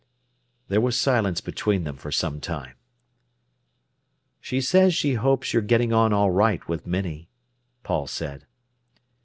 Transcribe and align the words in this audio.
There 0.67 0.81
was 0.81 0.97
silence 0.97 1.41
between 1.41 1.83
them 1.83 1.95
for 1.95 2.11
some 2.11 2.39
time. 2.41 2.73
"She 4.39 4.59
says 4.59 4.95
she 4.95 5.13
hopes 5.13 5.53
you're 5.53 5.61
getting 5.61 5.93
on 5.93 6.11
all 6.11 6.31
right 6.31 6.67
with 6.67 6.87
Minnie," 6.87 7.29
Paul 7.83 8.07
said. 8.07 8.47